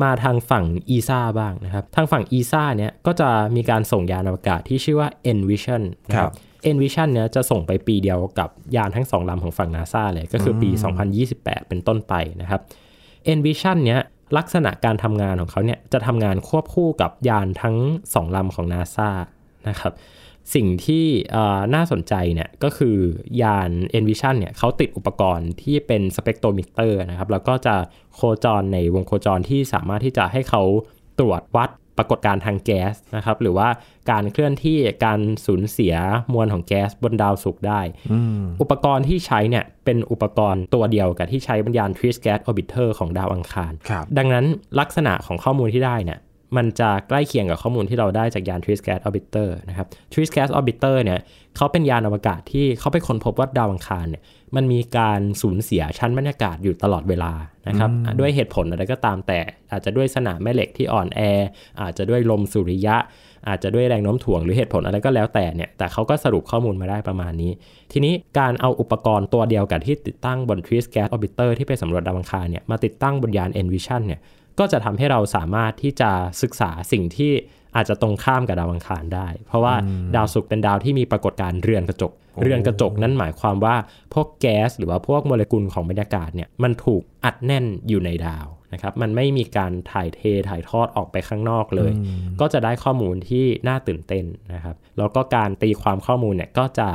[0.03, 6.37] มาทางฝั่งอีซาบ้างนะครับ ทางฝั่งอีซาเนี่ยก็จะมีการส่งยานอวกาศที่ชื่อว่า Envision นะคครัรับบ
[6.71, 10.71] Envision เนี่ยจะส่งไปปีเดียวกับยานทั้งสองลำของฝั่งนาซาเลยก็คือปี
[11.21, 12.61] 2028 เป็นต้นไปนะครับ
[13.33, 14.01] Envision เนี่ย
[14.37, 17.77] ลักษณะการทำงานของเขาเนี่ยจะทำงานควบคู่กับยานทั้ง
[18.15, 19.09] สองลำของ NASA
[19.69, 19.93] นะครับ
[20.55, 22.97] สิ่งที่เอ่อน่าสนใจเนี่ยก็คือ
[23.43, 27.75] ยาน Envision เนี่ยเขาติดอุปกรณ์ที่เป็นสเปกโทรมิเตอร์นะครับแล้วก็จะ
[28.15, 30.63] โคจรในวงโคจรที่สามารถที่จะให้เขา
[31.19, 33.69] ตรวจวัดป รากฏการณ์ทางแก๊สนะครับ หรือว่า
[34.11, 35.95] การเคลื่อนที่การสูญเสีย
[36.33, 37.81] มวลของแก๊สบนดาวศุกร์ได้
[38.13, 44.45] อืมอุปกรณ์ที่ใช้เนี่ยเป็นอุปกรณ์ตัวเดียวกับที่ใช้บนยาน Trace Gas Orbiter ของดาวอังคารครับดังนั้น
[44.81, 46.19] ลักษณะของข้อมูลที่ได้เนี่ย
[46.57, 51.21] มันจะใกล้เคียงกับข้อมูลที่เราได้จากยาน Trace Gas Orbiter นะครับ Trace Gas Orbiter เนี่ย
[51.57, 54.23] เขาเป็นยานอวกาศที่เขาไปค้นพบว่าดาวอังคารเนี่ย
[54.57, 57.33] มันมีการสูญเสียชั้นบรรยากาศอยู่ตลอดเวลา
[57.69, 59.39] นะครับด้วยเหตุผลอะไรก็ตามแต่
[59.73, 61.21] อาจจะด้วยสนามแม่เหล็กที่อ่อนแอ
[61.83, 62.97] อาจจะด้วยลมสุริยะ
[63.49, 67.53] อาจจะด้วยแรงโน้มถ่วงหรือเหตุผลอะไรก็แล้วแต่เนี่ยแต่เขาก็สรุปข้อมูลมาได้ประมาณนี้
[67.93, 74.21] ทีนี้การเอาอุปกรณ์ตัวเดียวกับที่ติดตั้งบน Trace Gas Orbiter ที่ไปสำรวจดาวอังคารเนี่ยมาติดตั้งบนยาน Envision เนี่ย
[74.59, 76.11] ก็จะทำให้เราสามารถที่จะ
[76.43, 77.33] ศึกษาสิ่งที่
[77.77, 79.75] อาจจะตรงข้ามกับดาวอังคารได้ เพราะว่า
[80.17, 82.13] ดาวศุกร์เป็นดาวที่มีปรากฏการณ์เรือนกระจก
[82.43, 83.77] เรือนกระจกนั้นหมายความว่า
[84.15, 91.93] พวกแก๊สหรือว่าพวกโมเลกุลของบรรยากาศเนี่ยมันถูกอัดแน่นอยู่ในดาวนะครับมันไม่มีการถ่ายเทถ่ายทอดออกไปข้างนอกเลย
[92.41, 96.89] ก็จะได้ข้อมูลที่น่าตื่นเต้นนะครับแล้วก็การตีความข้อมูลเนี่ยก็จะ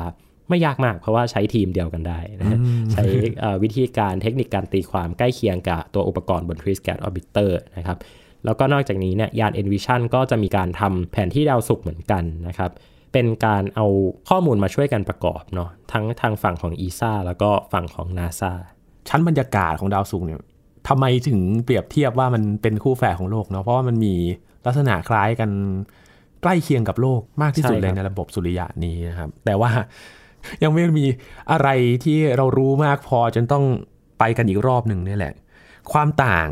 [0.49, 2.59] ไม่ยากมาก เพราะว่าใช้ทีมเดียวกันได้นะฮะ
[2.91, 3.03] ใช้
[3.39, 7.97] เอ่อวิธีการเทคนิคการตีความใกล้เคียงกับตัวอุปกรณ์บน Trace Gas Orbiter นะครับ
[8.45, 12.71] แล้วก็นอกจากนี้เนี่ยยาน Envision ก็จะมีการทำแผนที่ดาวศุกร์เหมือนกันนะครับ
[13.13, 13.85] เป็นการเอา
[14.29, 18.51] ข้อมูลมาช่วยกันประกอบเนาะทั้งทางฝั่งของ ESA แล้วก็ฝั่งของ NASA
[19.09, 20.39] ชั้นบรรยากาศของดาวศุกร์เนี่ย
[20.87, 24.13] ทำไมถึงเปรียบเทียบว่ามันเป็นคู่แฝดของโลกเนาะเพราะว่ามันมี
[24.65, 25.49] ลักษณะคล้ายกัน
[26.41, 29.71] ใกล้เคียงกับโลกมากที่สุดใช่เลยครับในระบบสุริยะนี้นะครับ แต่ว่า
[30.63, 31.05] ยังไม่มี
[31.51, 31.69] อะไร
[32.05, 33.65] ที่เรารู้มากพอจนต้อง
[34.19, 35.33] ไปกันอีกรอบหนึ่งนี่แหละ
[35.91, 36.49] ความต่าง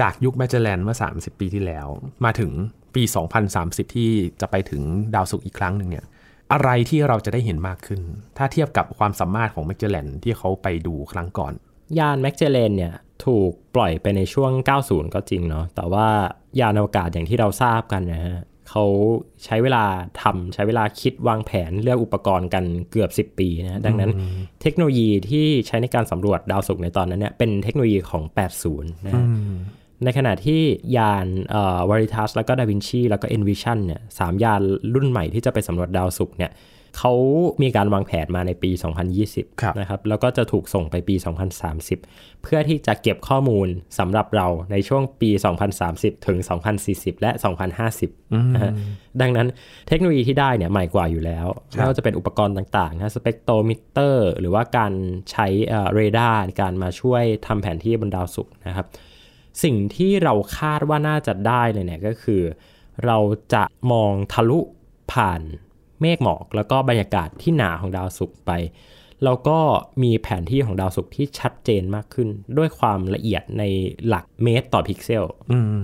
[0.00, 1.86] จากยุคแมจแลนเมื่อ 30 ปีที่แล้ว
[2.24, 2.50] มาถึง
[2.94, 3.02] ปี
[3.48, 4.82] 2030 ที่จะไปถึง
[5.14, 6.04] ดาวศุกร์อีกครั้งหนึ่งเนี่ย
[6.52, 8.00] อะไรที่เราจะได้เห็นมากขึ้น
[8.36, 11.52] ถ้าเทียบกับความสามารถของแมจแลนที่เขาไปดูครั้งก่อน
[11.98, 12.94] ยานแมกเจเลนเนี่ย
[13.24, 14.50] ถูกปล่อยไปในช่วง
[14.82, 16.08] 90 ก็จริงเนาะแต่ว่า
[16.60, 18.38] ยานอวกาศอย่างที่เราทราบกันนะฮะ
[18.70, 18.84] เขา
[19.44, 19.84] ใช้เวลา
[20.22, 24.10] ทำใช้เวลาคิดวางแผนเลือกอุปกรณ์กันเกือบ 10 ปีนะดังนั้น
[24.62, 28.22] เทคโนโลยีที่ใช้ในการสำรวจดาวศุกร์ในตอนนั้นเนี่ยเป็นเทคโนโลยีของ
[28.62, 29.24] 80 นะฮะ
[30.04, 30.60] ในขณะที่
[30.96, 31.26] ยาน
[31.88, 34.60] วาริทัสแล้วก็ดาวินชีแล้วก็ Envision เนี่ยสามยาน
[34.94, 36.50] รุ่นใหม่ที่จะไปสำรวจดาวศุกร์เนี่ย
[36.98, 37.12] เขา
[37.62, 41.14] มีการวางแผนมาในปีครับ2020 นะครับ แล้วก็จะถูกส่งไปปี
[41.78, 45.30] 2030 เพื่อที่จะเก็บข้อมูลสำหรับเราในช่วงปี
[45.78, 46.38] 2030 ถึง
[46.80, 47.30] 2040 และ
[47.92, 48.72] 2050นะฮะ
[49.20, 49.48] ดังนั้น
[49.88, 54.92] เทคโนโลยีที่ได้เนี่ยใหม่กว่าอยู่แล้วครับไม่ว่าจะเป็นอุปกรณ์ต่างๆนะสเปกโตมิเตอร์ หรือว่าการ
[55.30, 55.46] ใช้
[55.94, 58.86] เรดาร์ในการมาช่วยทำแผนที่บนดาวศุกร์นะครับ
[59.62, 62.42] สิ่งที่เราคาดว่าน่าจะได้เลยเนี่ยก็คือ
[63.06, 63.18] เรา
[63.54, 64.60] จะมองทะลุ
[65.12, 65.40] ผ่าน
[66.00, 68.52] เมฆหมอก แล้วก็บรรยากาศที่หนาของดาวศุกร์ไป
[69.24, 69.58] แล้วก็
[70.02, 72.28] มีแผนที่ของดาวศุกร์ที่ชัดเจนมากขึ้น
[72.58, 73.62] ด้วยความละเอียดใน
[74.06, 75.24] หลักเมตรต่อพิกเซล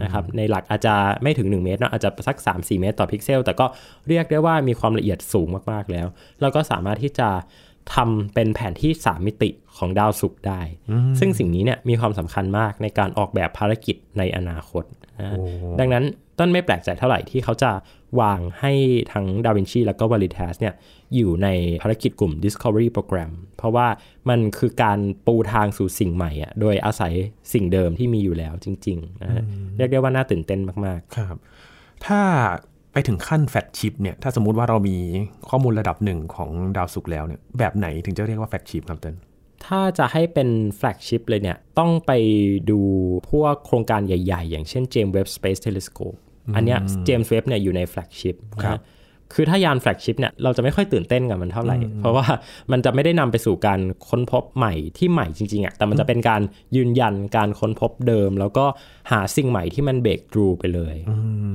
[0.03, 3.67] นะครับในหลักอาจจะไม่ถึง 1 เมตรเนอะอาจจะสัก 3-4 เมตรต่อพิกเซล แต่ก็
[4.09, 6.07] เรียกได้ว่ามีความละเอียดสูงมากๆแล้ว
[6.41, 7.29] แล้วก็สามารถที่จะ
[7.95, 10.61] ทำเป็นแผนที่ 3 มิติของดาวศุกร์ได้
[11.19, 14.85] ซึ่งสิ่งนี้เนี่ยมีความสำคัญมากในการออกแบบภารกิจในอนาคต
[15.21, 15.39] นะ
[15.81, 16.05] ดังนั้น
[16.43, 17.71] ต้นไม่แปลกใจเท่าไหร่ที่เขาจะ
[18.21, 18.73] วางให้
[19.13, 20.75] ทั้งดาวินชีแล้วก็ VERITAS เนี่ย
[21.15, 21.49] อยู่ใน
[21.83, 23.87] ภารกิจกลุ่ม Discovery Program เพราะว่า
[24.29, 27.13] มันคือการปูทางสู่สิ่งใหม่อะโดยอาศัย
[27.53, 29.43] สิ่งเดิมที่มีอยู่แล้วจริงๆนะฮะ
[29.77, 31.37] เรียกได้ว่าน่าตื่นเต้นมากครับ
[32.07, 32.21] ถ้า
[32.93, 34.97] ไปถึงขั้น flagship เนี่ยถ้าสมมุติว่าเรามี
[35.49, 42.13] ข้อมูลระดับหนึ่งของดาวศุกร์แล้วเนี่ยแบบไหนถึงจะเรียกว่า flagship ครับเต้นๆถ้าจะให้เป็น flagship เลยเนี่ย ต้องไป
[42.71, 42.81] ดู
[43.31, 46.19] พวกโครงการใหญ่ๆ อย่างเช่น James Webb Space Telescope
[46.57, 48.81] อันเนี้ย James Webb เนี่ยอยู่ใน flagship ครับ
[49.37, 52.27] คือถ้ายาน flagship เนี่ยเราจะไม่ค่อยตื่นเต้นกับมันเท่าไหร่ เพราะว่า
[52.73, 56.43] มันจะไม่ได้นำไปสู่การค้นพบใหม่ที่ใหม่จริงๆอะ่ะแต่มันจะเป็นการ
[56.77, 58.65] ยืนยันการค้นพบเดิม แล้วก็
[59.11, 60.97] หาสิ่งใหม่ที่มัน breakthrough ไปเลย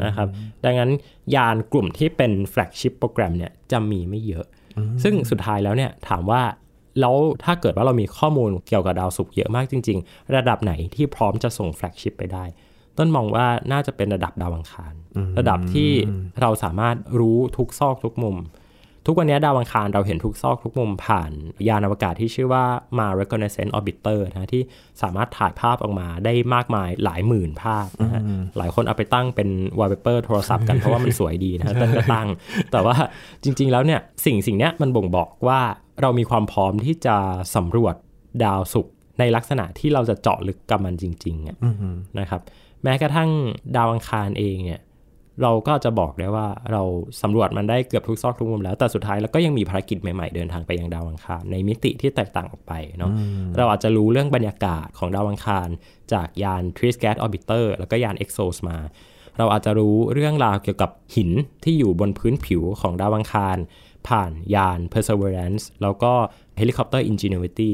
[0.06, 0.28] นะครับ
[0.66, 0.92] ดังนั้น
[1.36, 4.46] ยานกลุ่มที่เป็น flagship program เนี่ยจะมีไม่เยอะ
[5.04, 6.42] ซึ่งสุดท้ายแล้วเนี่ยถามว่า
[7.02, 12.44] แล้วถ้าเกิดว่าเรามีข้อมูลเกี่ยวกับดาวศุกร์เยอะมากจริง ๆ ระดับไหนที่พร้อมจะส่ง flagship ไปได้
[12.98, 14.94] ต้นมองว่าน่าจะเป็นระดับดาวอังคาร
[15.40, 15.90] ระดับที่
[16.42, 18.38] เราสามารถรู้ทุกซอกทุกมุม
[19.10, 21.32] ทุกวันนี้ดาวอังคารเราเห็นทุกซอกทุกมุมผ่าน
[21.68, 22.66] ยานอวกาศที่ชื่อว่า
[22.98, 24.64] Mars Reconnaissance Orbiter นะที่
[25.02, 28.22] สามารถถ่ายภาพออกมาได้มากมายหลายหมื่นภาพนะฮะ
[28.58, 32.28] หลายคนเอาไปตั้งเป็น wallpaper โทรศัพท์กันเพราะว่ามันสวยดีนะฮะต้นก็ตั้ง
[32.72, 32.96] แต่ว่า
[33.44, 35.60] จริง ๆ แล้วเนี่ยสิ่งสิ่งเนี้ยมันบ่งบอกว่า
[36.02, 37.18] เรามีความพร้อมที่จะ
[37.56, 37.96] สำรวจ
[38.44, 41.58] ดาวศุกร์ในลักษณะที่เราจะเจาะลึกกับมันจริงๆอะ
[42.20, 42.42] นะครับ
[42.88, 43.30] แม้กระทั่ง
[43.76, 44.82] ดาวอังคารเองเนี่ย
[45.44, 46.84] เราก็จะบอกได้ว่าเรา
[47.22, 53.12] สำรวจมันได้เกือบทุกซอกทุกมุมแล้ว แต่สุดท้ายเราก็ยังมีภารกิจใหม่ๆ เดินทางไปยังดาวอังคารในมิติที่แตกต่างออกไปเนาะ
[53.58, 55.68] เราอาจจะรู้เรื่องบรรยากาศของดาวอังคาร
[56.14, 58.78] จากยาน t r i s g a s Orbiter แล้วก็ยาน EXOS มา
[59.38, 61.32] เราอาจจะรู้เรื่องราวเกี่ยวกับหิน
[61.64, 63.58] ที่อยู่บนพื้นผิวของดาวอังคาร
[64.08, 66.14] ผ่านยาน Perseverance แล้วก็
[66.58, 67.72] เฮลิคอปเตอร์ Ingenuity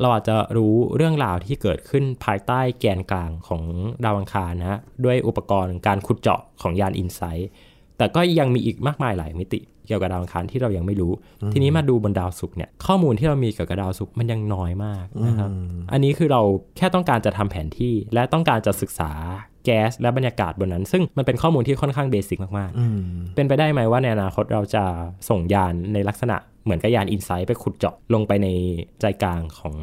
[0.00, 3.62] เราอาจจะรู้เรื่องราวที่เกิดขึ้นภายใต้แกนกลางของ
[4.04, 7.44] ดาวอังคารนะฮะด้วยอุปกรณ์การขุดเจาะของยาน InSight
[7.98, 11.12] แต่ก็ยังมีอีกมากมายหลายมิติเกี่ยวกับดาวอังคารที่เรายังไม่รู้
[11.52, 15.50] ทีนี้มาดูบนดาวศุกร์เนี่ยข้อมูลที่เรามีเกี่ยวกับดาวศุกร์มันยังน้อยมากนะครับ
[15.92, 16.42] อันนี้คือเรา
[16.76, 19.10] แค่ต้องการจะทำแผนที่ และต้องการจะศึกษา
[19.64, 24.84] แก๊สและบรรยากาศบนนั้น ซึ่งมันเป็นข้อมูลที่ค่อนข้าง basic มากๆเป็นไปได้ไหมว่าในอนาคตเราจะ
[25.28, 28.48] ส่งยานในลักษณะ เหมือนกับยานอินไซต์ไปขุดเจาะลงไปใน
[29.00, 29.74] ใจกลางของ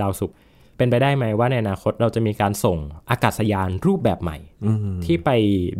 [0.00, 0.36] ดาวศุกร์
[0.76, 2.78] เป็นไปได้ไหมว่าในอนาคตเราจะมีการส่ง
[3.10, 4.38] อากาศยานรูปแบบใหม่
[5.04, 5.30] ที่ไป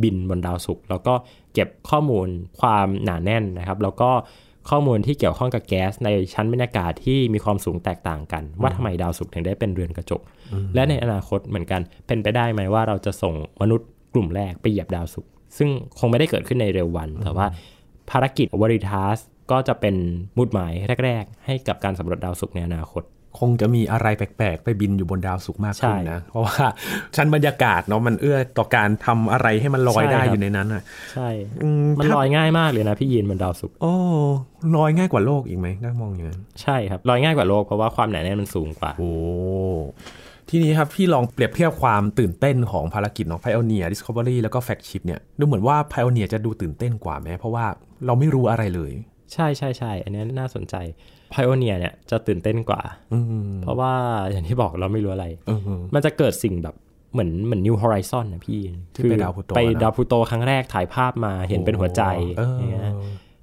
[0.03, 1.15] บินบนดาวศุกร์แล้วก็
[1.55, 2.29] เก็บข้อมูล
[2.61, 4.11] ความหนาแน่นนะครับ แล้วก็
[4.71, 10.21] ข้อมูลที่เกี่ยวข้องกับแก๊สในชั้นบรรยากาศที่มีความสูงแตกต่างกัน ว่าทำไมดาวศุกร์ถึงได้เป็นเรือนกระจก
[10.75, 17.47] และในอนาคตเหมือนกันเป็นไปได้ไหมว่าเราจะส่งมนุษย์กลุ่มแรกไปเหยียบดาวศุกร์ซึ่งคงไม่ได้เกิดขึ้นในเร็ววัน แต่ว่า
[18.11, 19.19] ภารกิจวอริทัส
[19.51, 19.95] ก็จะเป็น
[20.39, 20.73] มุดหมาย
[21.05, 23.05] แรก ๆ ให้กับการสำรวจดาวศุกร์ในอนาคต
[23.41, 26.65] คงจะมีอะไรแปลก ๆ ไปบินอยู่บนดาวศุกร์มากขึ้นใช่นะ เพราะว่า
[27.17, 31.29] ชั้นบรรยากาศเนาะมันเอื้อต่อการทำอะไรให้มันลอยใช่ได้ครับอยู่ในนั้นอะใช่
[31.63, 33.95] อืมมันถ้าลอยง่ายมากเลยนะพี่ยีนบนดาวศุกร์โอ้
[34.77, 39.13] ลอยง่ายกว่าโลกอีกไหมถ้ามองอย่างนั้นใช่ครับลอยง่ายกว่าโลกเพราะว่าความหนาแน่นมันสูงกว่าโอ้
[40.49, 47.65] ทีนี้ครับพี่ลองเปรียบเทียบความตื่นเต้นของภารกิจของ Pioneer Discovery แล้วก็ Flagship เนี่ยดูเหมือนว่า Pioneer จะดูตื่นเต้นกว่าไหมเพราะว่า
[48.07, 48.93] เราไม่รู้อะไรเลย
[49.33, 50.75] ใช่ใช่ใช่อันนี้น่าสนใจ
[51.33, 53.93] Pioneer เนี่ยจะตื่นเต้นกว่าอืมเพราะว่า
[54.31, 55.61] อย่างที่บอกเราไม่รู้อะไรอืม
[55.95, 56.75] มันจะเกิดสิ่งแบบ
[57.13, 58.61] เหมือนเหมือน New Horizon นะพี่
[58.95, 62.03] ที่ไปดาวพลูโตไปนะดาวพลูโตครั้งแรกถ่ายภาพมาเห็นเป็นหัวใจ
[62.39, 62.93] เอออย่างเงี้ย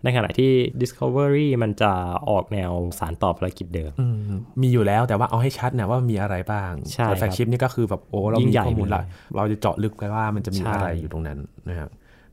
[0.03, 1.91] ในขณะที่ Discovery มันจะ
[2.29, 4.15] ออกแนวสารต่อภารกิจเดิมอืม
[4.61, 9.03] มีอยู่แล้วแต่ว่าเอาให้ชัดนะว่ามีอะไรบ้างใช่แต่ครับแฟกชิปนี่ก็คือแบบโอ้เรายิ่งมีใหญ่ข้อมูลไปเลยละ
[9.35, 11.89] เราจะเจาะลึกไปว่ามันจะมีใช่อะไรอยู่ตรงนั้นนะครับ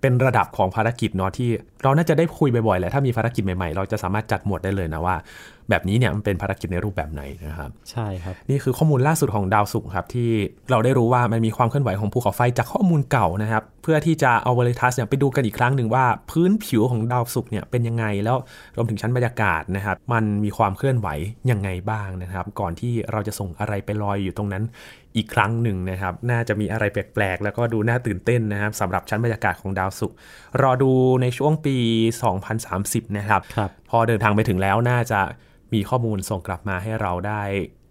[0.07, 1.51] เป็นระดับของภารกิจเนาะที่
[1.83, 5.17] เราน่าจะได้คุยบ่อยๆแหละถ้ามีภารกิจใหม่ๆ เราจะสามารถจัดหมวดได้เลยนะว่า
[5.71, 10.31] แบบนี้เนี่ยมันเป็นภารกิจในรูปแบบไหนนะครับ ใช่ครับ นี่คือข้อมูลล่าสุดของดาวศุกร์ครับที่
[10.71, 18.37] เราได้รู้ว่ามันมีความเคลื่อนไหวของภูเขาไฟจากข้อมูลเก่านะครับ เพื่อที่จะเอาเวลทัสเนี่ยไปดูกันอีกครั้งหนึ่งว่าพื้นผิวของดาวศุกร์เนี่ยเป็นยังไงแล้ว
[18.77, 21.09] รวมถึงชั้นบรรยากาศนะครับมันมีความเคลื่อนไหว
[21.51, 24.65] ยังไงบ้างนะครับ ก่อนที่เราจะส่งอะไรไปลอยอยู่ตรงนั้น
[25.17, 30.17] อีกครั้งหนึ่งนะครับ น่าจะมีอะไรแปลกๆ แล้วก็ดูน่าตื่นเต้นนะครับสำหรับชั้นบรรยากาศของดาวศุกร์
[30.63, 31.77] รอดูในช่วงปี
[32.47, 35.21] 2030 นะครับครับพอเดินทางไปถึงแล้วน่าจะ
[35.75, 37.43] มีข้อมูลส่งกลับมาให้เราได้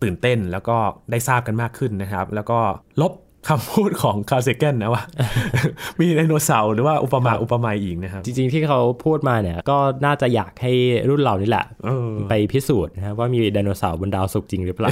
[0.03, 0.77] ตื่นเต้นแล้วก็
[1.11, 2.59] ได้ทราบกันมากขึ้นนะครับ แล้วก็
[3.01, 3.13] ลบ
[3.49, 5.03] คำพูดของคาร์ล เซแกนนะว่า
[5.99, 10.73] มีไดโนเสาร์หรือว่าอุปมาอุปไมยอีกนะครับ จริงๆที่เขาพูดมาเนี่ยก็น่าจะอยากให้
[11.09, 14.89] รุ่นเรานี่แหละเออไปพิสูจน์นะครับว่ามีไดโนเสาร์บนดาวศุกร์จริงหรือเปล่า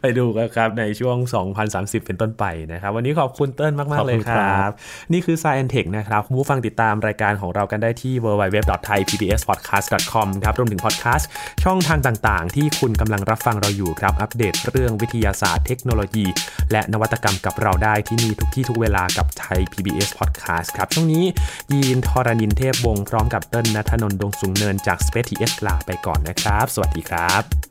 [0.00, 1.16] ไปดูกันครับในช่วง
[1.62, 4.72] 2030 เป็นต้นไปนะครับ วันนี้ขอบคุณเติ้ลมาก ๆ เลยขอบคุณคครัรับบ
[5.12, 11.28] นี่คือ Science Tech นะครับคุณผู้ฟังติดตามรายการของเรากันได้ที่ www.thaipbspodcast.com ครับรวมถึงพอดแคสต์
[11.64, 16.26] ช่องทางต่างๆ ที่คุณกำลังรับฟังเราอยู่ครับอัปเดตเรื่องวิทยาศาสตร์เทคโนโลยี
[16.72, 21.24] และนวัตกรรมกับเราได้ที่นี่ทุกที่ทุกเวลากับไทย PBS Podcast ครับ ช่วงนี้
[21.72, 27.69] ยีนทอรณินเทพวงพร้อมกับเติ้ลนัทนนท์ดวงสูงเนินจาก Space TS ลาไปก่อนนะครับ สวัสดีครับ